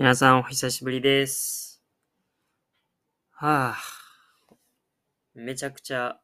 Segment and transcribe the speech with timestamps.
[0.00, 1.82] 皆さんお久しぶりです。
[3.32, 4.54] はあ、
[5.34, 6.18] めちゃくちゃ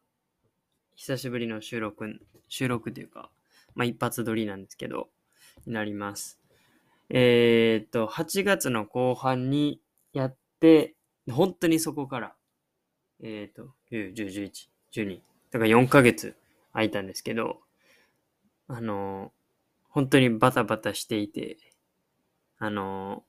[0.95, 3.29] 久しぶりの収録、収録というか、
[3.75, 5.09] まあ一発撮りなんですけど、
[5.67, 6.39] になります。
[7.11, 9.79] えーっと、8月の後半に
[10.11, 10.95] やって、
[11.29, 12.33] 本当にそこから、
[13.21, 15.19] えーっと、9、10、11、12、
[15.51, 16.35] だから4ヶ月
[16.73, 17.59] 空いたんですけど、
[18.67, 19.31] あの、
[19.87, 21.57] 本当にバタバタしていて、
[22.57, 23.23] あの、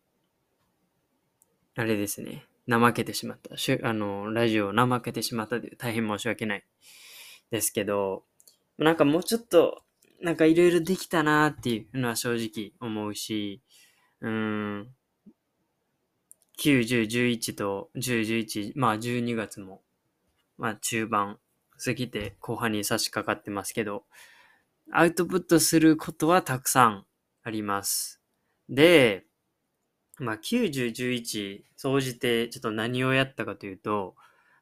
[1.78, 2.44] あれですね。
[2.68, 3.56] 怠けてしまった。
[3.56, 6.64] しゅあの、ラジオを怠けてしまったという大変申し訳ない
[7.52, 8.24] ですけど、
[8.78, 9.84] なんかもうちょっと、
[10.20, 13.62] なんかいろいろできたなっていうのは正直思うし、
[14.20, 14.88] うん、
[16.58, 19.82] 9、10、11と10、11、まあ12月も、
[20.56, 21.38] まあ中盤
[21.84, 24.02] 過ぎて後半に差し掛かってますけど、
[24.92, 27.06] アウトプットすることはたくさん
[27.44, 28.20] あります。
[28.68, 29.27] で、
[30.18, 34.14] まあ、90、11、総じてちょっと何をやったかというと、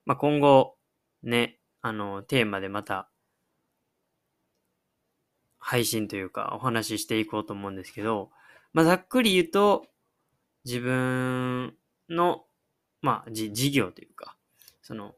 [0.04, 0.76] まあ、今後、
[1.22, 3.08] ね、あの、テーマでまた、
[5.58, 8.30] 配信というか、お話ししていこうと思うんですけど、
[8.72, 9.86] まあ、ざっくり言うと、
[10.64, 11.74] 自分
[12.08, 12.44] の、
[13.02, 14.36] まあ、じ事業というか、
[14.82, 15.14] その、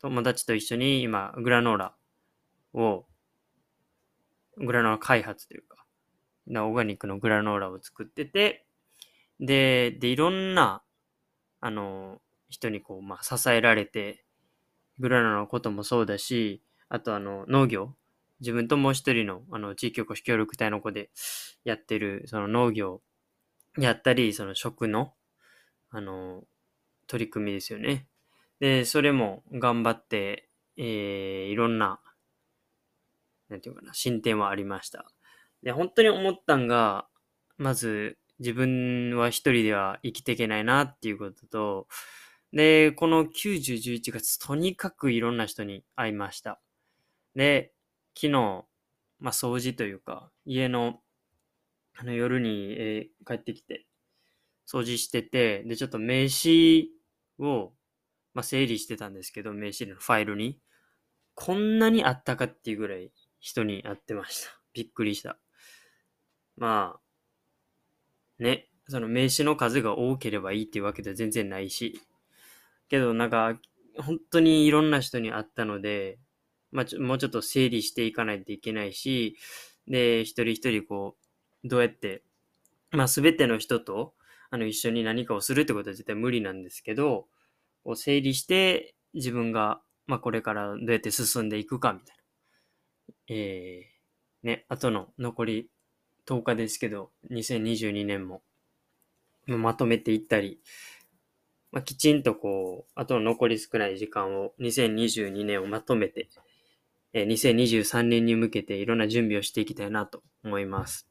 [0.00, 1.94] 友達と一緒に今、グラノーラ
[2.74, 3.06] を、
[4.58, 5.84] グラノーラ開発というか、
[6.48, 8.67] オーガニックのグラノーラを作ってて、
[9.40, 10.82] で、で、いろんな、
[11.60, 14.24] あの、人にこう、まあ、支えられて、
[14.98, 17.94] グラノーラのこともそうだし、あとあの、農業、
[18.40, 21.10] 自分ともう一人の、あの、地域おこし協力隊の子で
[21.64, 23.02] やってる、その農業
[23.78, 25.14] やったり、その食の、
[25.90, 26.44] あの、
[27.06, 28.08] 取り組みですよね。
[28.60, 30.84] で、それも頑張って、えー、
[31.46, 32.00] いろんな、
[33.48, 35.10] なんていうかな、進展はありました。
[35.62, 37.06] で、本当に思ったんが、
[37.56, 41.88] まず、自分は一人では生きていけないなっていうことと、
[42.52, 46.60] で、この90、11月、とにかくいろんな人に会いました。
[47.34, 47.72] で、
[48.16, 48.30] 昨日、
[49.20, 51.00] まあ、掃除というか、家の、
[51.96, 53.86] あの、夜に、えー帰ってきて、
[54.66, 56.86] 掃除してて、で、ちょっと名刺
[57.38, 57.72] を、
[58.34, 60.60] まあ、整理してたんですけど、名刺のファイルに、
[61.34, 64.50] こんなにあったかっていうぐらい人に会ってました。
[64.72, 65.38] びっくりした。
[66.56, 67.00] まあ、
[68.38, 72.00] ね、その名刺の数が多ければいいっていうわけでは全然ないし、
[72.88, 73.58] けどなんか、
[73.98, 76.18] 本当にいろんな人に会ったので、
[76.70, 79.36] まあちょ、もうちょっと整理していかないといけないし、
[79.86, 81.16] で、一人一人こ
[81.64, 82.22] う、どうやって、
[82.90, 84.14] まあ、すべての人と、
[84.50, 87.26] あの、一緒に何かをするってことは絶対無理なんですけど、
[87.84, 92.22] こう整理して、自分が、まあ、これからどうやって進んでいくか、みたいな。
[93.28, 95.70] えー、ね、あとの残り
[96.28, 98.42] 10日ですけど、2022年も
[99.46, 100.60] まとめていったり、
[101.72, 106.28] まあ、きちんとこう、あとの残り少ない時間を2022年をまとめて、
[107.14, 111.08] えー2023年に向けていろんな準備をしていきたいなと思います。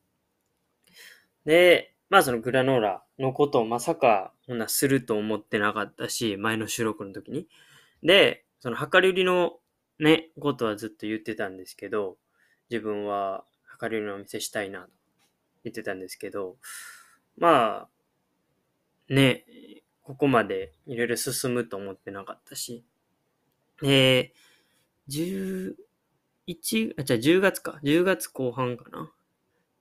[1.45, 7.47] で、まあそのグラノーラのことをまさかこんなすると思ってなかったし、前の収録の時に。
[8.03, 9.59] で、その量り売りの
[9.99, 12.17] ね、ことはずっと言ってたんですけど、
[12.69, 13.45] 自分は
[13.81, 14.89] 量り売りのお店したいなと
[15.69, 16.57] 言ってたんですけど、
[17.37, 17.87] ま
[19.09, 19.45] あ、ね、
[20.03, 22.83] ここまでいろいろ進むと思ってなかったし、
[23.83, 25.75] えー、
[26.55, 27.79] 11、あ、じゃあ10月か。
[27.83, 29.11] 10月後半かな。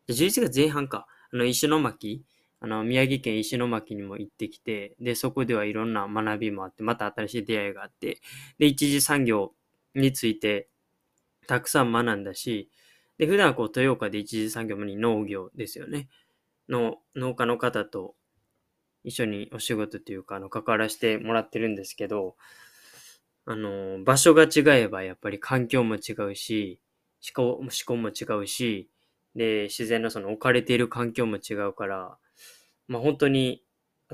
[0.08, 1.06] じゃ11月前半か。
[1.32, 2.25] あの、石巻、
[2.60, 8.20] あの、宮城県石巻にも行ってきて、で、そこではいろんな学びもあって、また新しい出会いがあって、
[8.58, 9.52] で、一次産業
[9.94, 10.69] について
[11.46, 12.70] たくさん学んだし、
[13.19, 16.09] で、普段はこう、豊岡で一次産業に農業ですよね。
[16.69, 18.16] の農家の方と
[19.04, 22.37] 一緒にお仕事というか、あの、関わらせてもらってるんですけど、
[23.44, 26.81] あの、場所が違えばやっぱり環境も違うし、
[27.37, 28.90] 思考思考も違うし、
[29.35, 32.19] で、自然のその置かれている環境も違うから、
[32.88, 33.64] まあ本当に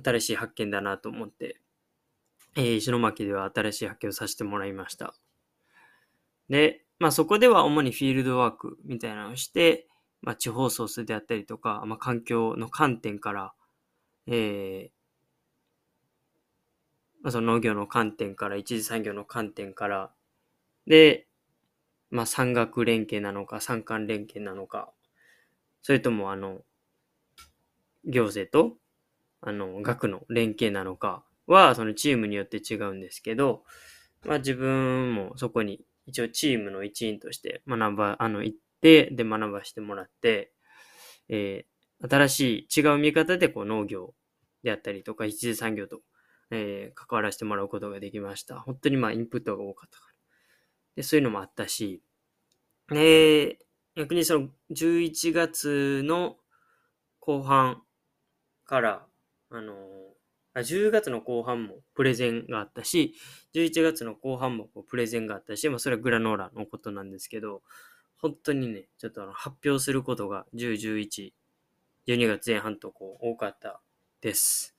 [0.02, 1.60] 新しい発見だなと思って、
[2.56, 5.14] えー石巻では新しい発見をさせてもらいました。
[6.48, 9.88] で、まあそこでは主にフィールドワークみたいなのをして、
[10.20, 13.52] まあ地方創生であったりとか、まあ環境の観点から、
[14.28, 14.90] えー
[17.24, 20.12] まあ、その農業の観点から、一次産業の観点から、
[20.86, 21.26] で、
[22.10, 24.92] まあ、産学連携なのか、産官連携なのか、
[25.82, 26.60] それとも、あの、
[28.04, 28.76] 行政と、
[29.40, 33.64] あの、学の連携なのかは、そのチームによって違うんですけど、
[34.24, 40.52] まあ、自分もそこに一応チームの一員として学ば、あの、行って、で、学ばしてもらって、
[41.28, 41.72] えー
[42.08, 44.14] 新しい違う見方でこう農業
[44.64, 46.00] であったりとか、一次産業と、
[46.50, 48.60] えー、関わらせてもらうことができました。
[48.60, 50.14] 本当にまあインプットが多かったから。
[50.96, 52.02] で、そういうのもあったし、
[52.92, 53.58] え
[53.96, 56.36] 逆にその11月の
[57.20, 57.82] 後半
[58.64, 59.06] から、
[59.50, 60.11] あのあ
[60.54, 63.14] 10月の後半もプレゼンがあったし、
[63.54, 67.62] 11月の後半もプレゼンがあったし、まあそれはグラノーラのことなんですけど、
[68.18, 71.32] 本当にね、ちょっとあの発表することが10、11、
[72.06, 73.80] 12月前半とこう多かった
[74.20, 74.76] です。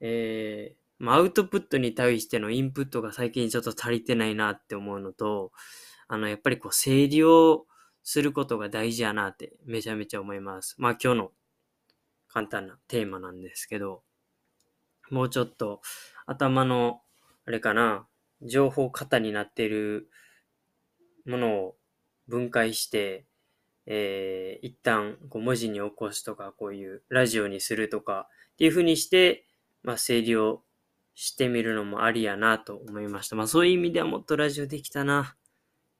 [0.00, 5.52] えー、まあ、アウトプットに対してのインプットが最近ちょっと足りてないなって思うのと、
[6.08, 7.66] あの、やっぱりこう整理を
[8.02, 10.76] することが大事やなってめちゃめちゃ思います。
[10.78, 11.32] まあ今日の
[12.28, 14.02] 簡単なテーマなんですけど、
[15.10, 15.80] もうちょっと
[16.26, 17.00] 頭の、
[17.46, 18.06] あれかな、
[18.42, 20.08] 情報型になっている
[21.26, 21.76] ものを
[22.28, 23.26] 分解して、
[23.86, 29.46] えー、一旦こう文字に起こすとか、こういうラジオにするとかっていうふうにして、
[29.82, 30.62] まあ、整理を
[31.14, 33.36] してみるのもありやなと思いました。
[33.36, 35.36] まあそういう意味ではもっとラジオできたなっ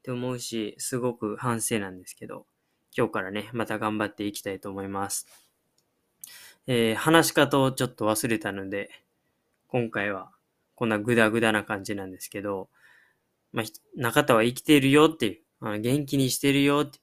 [0.02, 2.46] て思うし、すごく反省なんですけど、
[2.96, 5.45] 今日からね、また頑張っていきたいと思います。
[6.66, 8.90] えー、話し方をちょっと忘れたので、
[9.68, 10.30] 今回は
[10.74, 12.68] こんなグダグダな感じなんですけど、
[13.52, 13.66] まあ、
[13.96, 16.98] 中田は生きているよっていう、あ元気にしてるよって、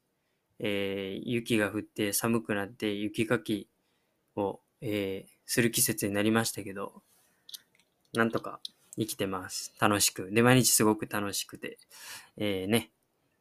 [0.60, 3.68] えー、雪が降って寒くなって雪かき
[4.36, 7.02] を、えー、する季節になりましたけど、
[8.14, 8.60] なんとか
[8.96, 9.74] 生きてます。
[9.80, 10.30] 楽しく。
[10.32, 11.80] で、毎日すごく楽しくて、
[12.38, 12.92] えー、ね、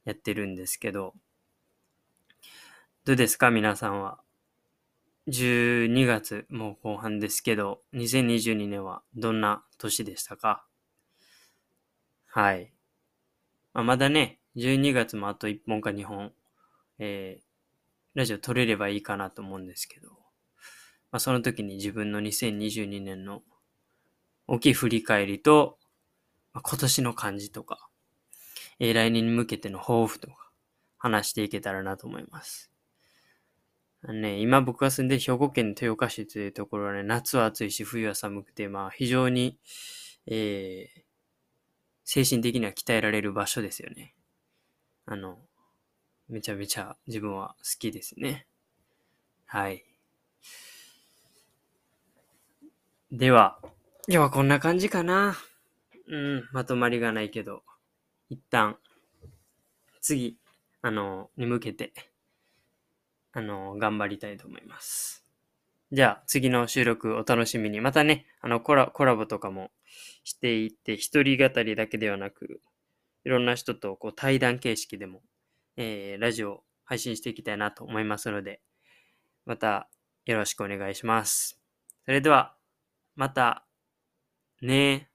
[0.04, 1.14] やってるんですけど、
[3.04, 3.50] どうですか？
[3.50, 4.19] 皆さんは。
[5.28, 10.66] 12月もう後半ですけど、2022年はどんな年でしたか？
[12.26, 12.72] はい。
[13.72, 16.32] まあ、まだね、12月もあと1本か2本、
[16.98, 17.44] えー、
[18.14, 20.10] ラジオ撮れればいいかなと思うんですけど、
[21.10, 23.42] まあ、その時に自分の2022年の
[24.48, 25.78] 大きい振り返りと、
[26.52, 27.88] まあ、今年の漢字とか、
[28.80, 30.50] えー、来年に向けての抱負とか、
[30.98, 32.71] 話していけたらなと思います。
[34.08, 39.58] ね、今僕が住んでる兵庫県豊岡市というところはね、夏は暑いし、冬は寒くて、まあ非常に、
[40.26, 41.02] えー、
[42.04, 44.14] 精神的には鍛えられる場所ですよね。
[45.06, 45.38] あの、
[46.28, 48.46] めちゃめちゃ自分は好きですね。
[49.46, 49.84] はい。
[53.12, 53.72] では、今
[54.08, 55.37] 日はこんな感じかな。
[56.08, 57.62] うん、まとまりがないけど、
[58.31, 58.78] 一旦、
[60.00, 60.38] 次、
[60.81, 61.93] あの、に向けて、
[63.32, 65.25] あの、頑張りたいと思います。
[65.90, 67.81] じゃあ、次の収録お楽しみに。
[67.81, 69.70] またね、あのコラ、コラボとかも
[70.25, 72.61] していって、一人語りだけではなく、
[73.25, 75.23] いろんな人とこう対談形式でも、
[75.76, 78.61] えー、ラジオ配信していきたいなと思いますので、
[79.44, 79.88] また
[80.25, 81.61] よろしくお願いします。
[82.05, 82.55] それでは、
[83.14, 83.67] また、
[84.61, 85.11] ね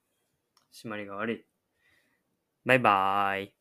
[0.73, 1.45] 締まりが悪い。
[2.65, 3.56] バイバーイ。